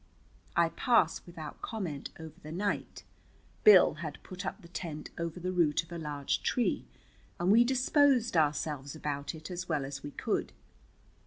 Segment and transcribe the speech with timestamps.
[0.55, 3.03] I pass without comment over the night.
[3.63, 6.85] Bill had put up the tent over the root of a large tree,
[7.39, 10.53] and we disposed ourselves about it as well as we could.